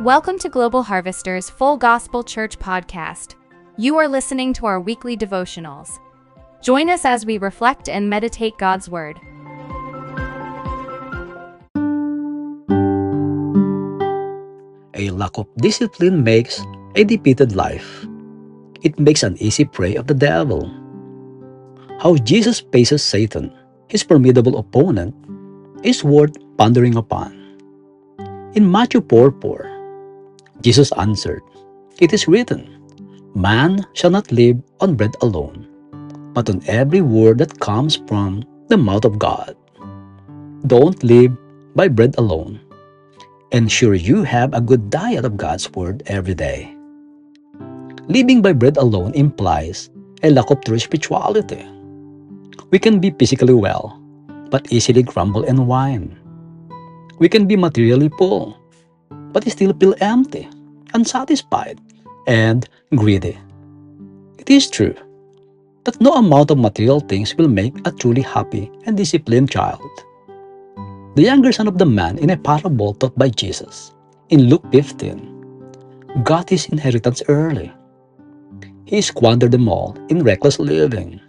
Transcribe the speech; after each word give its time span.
Welcome 0.00 0.38
to 0.38 0.48
Global 0.48 0.84
Harvester's 0.84 1.50
Full 1.50 1.76
Gospel 1.76 2.22
Church 2.22 2.56
podcast. 2.56 3.34
You 3.76 3.96
are 3.96 4.06
listening 4.06 4.52
to 4.52 4.66
our 4.66 4.78
weekly 4.78 5.16
devotionals. 5.16 5.98
Join 6.62 6.88
us 6.88 7.04
as 7.04 7.26
we 7.26 7.36
reflect 7.36 7.88
and 7.88 8.08
meditate 8.08 8.56
God's 8.58 8.88
Word. 8.88 9.18
A 14.94 15.10
lack 15.10 15.36
of 15.36 15.48
discipline 15.56 16.22
makes 16.22 16.62
a 16.94 17.02
defeated 17.02 17.56
life. 17.56 18.06
It 18.82 19.00
makes 19.00 19.24
an 19.24 19.36
easy 19.42 19.64
prey 19.64 19.96
of 19.96 20.06
the 20.06 20.14
devil. 20.14 20.70
How 21.98 22.14
Jesus 22.14 22.60
faces 22.70 23.02
Satan, 23.02 23.52
his 23.88 24.04
formidable 24.04 24.58
opponent, 24.58 25.12
is 25.82 26.04
worth 26.04 26.36
pondering 26.56 26.94
upon. 26.94 27.34
In 28.54 28.70
Matthew 28.70 29.04
4 29.08 29.34
4, 29.40 29.77
Jesus 30.60 30.90
answered, 30.98 31.42
It 32.00 32.12
is 32.12 32.26
written, 32.26 32.82
Man 33.34 33.86
shall 33.94 34.10
not 34.10 34.32
live 34.32 34.58
on 34.80 34.96
bread 34.96 35.14
alone, 35.22 35.68
but 36.34 36.50
on 36.50 36.62
every 36.66 37.00
word 37.00 37.38
that 37.38 37.60
comes 37.60 37.96
from 38.08 38.42
the 38.68 38.76
mouth 38.76 39.04
of 39.04 39.18
God. 39.18 39.54
Don't 40.66 41.02
live 41.04 41.30
by 41.74 41.86
bread 41.86 42.18
alone. 42.18 42.58
Ensure 43.52 43.94
you 43.94 44.24
have 44.24 44.52
a 44.52 44.60
good 44.60 44.90
diet 44.90 45.24
of 45.24 45.36
God's 45.38 45.70
word 45.72 46.02
every 46.06 46.34
day. 46.34 46.74
Living 48.08 48.42
by 48.42 48.52
bread 48.52 48.76
alone 48.76 49.14
implies 49.14 49.90
a 50.22 50.30
lack 50.30 50.50
of 50.50 50.60
true 50.64 50.78
spirituality. 50.78 51.62
We 52.70 52.78
can 52.78 52.98
be 52.98 53.14
physically 53.14 53.54
well, 53.54 53.96
but 54.50 54.72
easily 54.72 55.02
grumble 55.02 55.44
and 55.44 55.68
whine. 55.68 56.18
We 57.18 57.28
can 57.28 57.46
be 57.46 57.56
materially 57.56 58.10
full, 58.18 58.58
but 59.32 59.48
still 59.50 59.72
feel 59.74 59.94
empty, 60.00 60.48
unsatisfied, 60.94 61.80
and 62.26 62.68
greedy. 62.94 63.38
It 64.38 64.50
is 64.50 64.70
true 64.70 64.94
that 65.84 66.00
no 66.00 66.14
amount 66.14 66.50
of 66.50 66.58
material 66.58 67.00
things 67.00 67.34
will 67.36 67.48
make 67.48 67.74
a 67.86 67.92
truly 67.92 68.22
happy 68.22 68.70
and 68.84 68.96
disciplined 68.96 69.50
child. 69.50 69.88
The 71.16 71.22
younger 71.22 71.52
son 71.52 71.66
of 71.66 71.78
the 71.78 71.86
man 71.86 72.18
in 72.18 72.30
a 72.30 72.36
parable 72.36 72.94
taught 72.94 73.18
by 73.18 73.28
Jesus 73.30 73.92
in 74.28 74.48
Luke 74.48 74.64
15 74.72 76.22
got 76.22 76.50
his 76.50 76.66
inheritance 76.66 77.22
early. 77.28 77.72
He 78.84 79.00
squandered 79.00 79.52
them 79.52 79.68
all 79.68 79.96
in 80.08 80.22
reckless 80.22 80.58
living. 80.58 81.20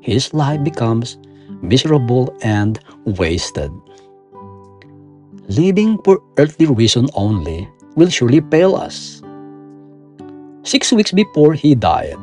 His 0.00 0.34
life 0.34 0.62
becomes 0.62 1.18
miserable 1.62 2.36
and 2.42 2.78
wasted. 3.04 3.70
Living 5.48 5.98
for 6.04 6.22
earthly 6.38 6.66
reason 6.66 7.08
only 7.14 7.68
will 7.96 8.08
surely 8.08 8.40
fail 8.50 8.76
us. 8.76 9.22
Six 10.62 10.92
weeks 10.92 11.10
before 11.10 11.54
he 11.54 11.74
died, 11.74 12.18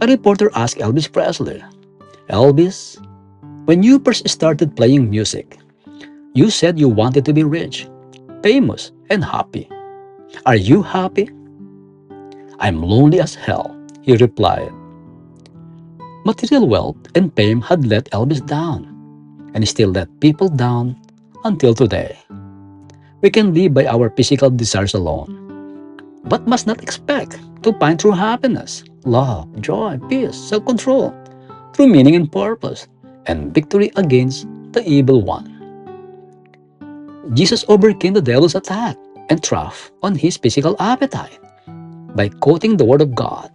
a 0.00 0.06
reporter 0.06 0.50
asked 0.54 0.78
Elvis 0.78 1.10
Presley, 1.10 1.62
Elvis, 2.30 3.02
when 3.66 3.82
you 3.82 3.98
first 3.98 4.28
started 4.28 4.76
playing 4.76 5.10
music, 5.10 5.58
you 6.34 6.50
said 6.50 6.78
you 6.78 6.88
wanted 6.88 7.24
to 7.24 7.32
be 7.32 7.42
rich, 7.42 7.88
famous, 8.42 8.92
and 9.10 9.24
happy. 9.24 9.68
Are 10.46 10.56
you 10.56 10.82
happy? 10.82 11.28
I'm 12.60 12.82
lonely 12.82 13.20
as 13.20 13.34
hell, 13.34 13.74
he 14.02 14.14
replied. 14.14 14.70
Material 16.24 16.68
wealth 16.68 17.02
and 17.16 17.34
fame 17.34 17.60
had 17.60 17.86
let 17.86 18.10
Elvis 18.10 18.44
down, 18.46 18.86
and 19.54 19.66
still 19.66 19.90
let 19.90 20.20
people 20.20 20.48
down 20.48 20.94
until 21.44 21.74
today. 21.74 22.18
We 23.20 23.30
can 23.30 23.54
live 23.54 23.74
by 23.74 23.86
our 23.86 24.10
physical 24.10 24.50
desires 24.50 24.94
alone, 24.94 25.34
but 26.24 26.46
must 26.46 26.66
not 26.66 26.82
expect 26.82 27.38
to 27.62 27.72
find 27.78 27.98
true 27.98 28.14
happiness, 28.14 28.84
love, 29.04 29.50
joy, 29.60 29.98
peace, 30.08 30.36
self 30.36 30.64
control, 30.66 31.14
true 31.72 31.88
meaning 31.88 32.14
and 32.14 32.30
purpose, 32.30 32.86
and 33.26 33.52
victory 33.54 33.90
against 33.96 34.46
the 34.72 34.82
evil 34.86 35.22
one. 35.22 35.58
Jesus 37.34 37.64
overcame 37.68 38.14
the 38.14 38.22
devil's 38.22 38.54
attack 38.54 38.96
and 39.28 39.42
trap 39.42 39.74
on 40.02 40.14
his 40.14 40.36
physical 40.36 40.76
appetite 40.80 41.38
by 42.14 42.28
quoting 42.28 42.76
the 42.76 42.84
Word 42.84 43.02
of 43.02 43.14
God, 43.14 43.50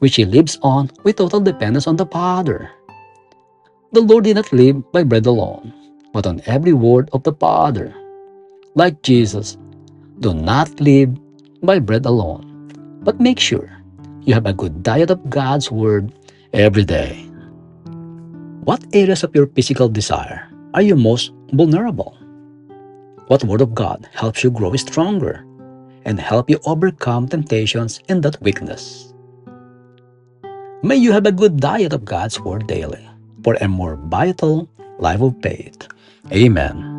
which 0.00 0.16
he 0.16 0.24
lives 0.24 0.58
on 0.62 0.90
with 1.04 1.16
total 1.16 1.40
dependence 1.40 1.86
on 1.86 1.96
the 1.96 2.06
Father. 2.06 2.70
The 3.92 4.00
Lord 4.00 4.24
did 4.24 4.36
not 4.36 4.52
live 4.52 4.90
by 4.90 5.04
bread 5.04 5.26
alone, 5.26 5.72
but 6.12 6.26
on 6.26 6.40
every 6.46 6.72
word 6.72 7.10
of 7.12 7.22
the 7.24 7.32
Father. 7.32 7.94
Like 8.74 9.02
Jesus, 9.02 9.58
do 10.20 10.32
not 10.32 10.80
live 10.80 11.12
by 11.62 11.78
bread 11.78 12.06
alone, 12.06 12.70
but 13.02 13.20
make 13.20 13.40
sure 13.40 13.70
you 14.22 14.34
have 14.34 14.46
a 14.46 14.52
good 14.52 14.82
diet 14.82 15.10
of 15.10 15.30
God's 15.30 15.70
Word 15.70 16.12
every 16.52 16.84
day. 16.84 17.26
What 18.62 18.84
areas 18.94 19.24
of 19.24 19.34
your 19.34 19.48
physical 19.48 19.88
desire 19.88 20.48
are 20.74 20.82
you 20.82 20.94
most 20.94 21.32
vulnerable? 21.52 22.16
What 23.26 23.44
Word 23.44 23.60
of 23.60 23.74
God 23.74 24.08
helps 24.14 24.44
you 24.44 24.50
grow 24.50 24.74
stronger 24.76 25.44
and 26.04 26.20
help 26.20 26.48
you 26.48 26.60
overcome 26.66 27.28
temptations 27.28 28.00
in 28.08 28.20
that 28.22 28.40
weakness? 28.40 29.12
May 30.82 30.96
you 30.96 31.12
have 31.12 31.26
a 31.26 31.32
good 31.32 31.58
diet 31.58 31.92
of 31.92 32.04
God's 32.04 32.38
Word 32.38 32.66
daily 32.66 33.08
for 33.42 33.54
a 33.60 33.68
more 33.68 33.96
vital 34.06 34.68
life 34.98 35.20
of 35.20 35.34
faith. 35.42 35.88
Amen. 36.30 36.91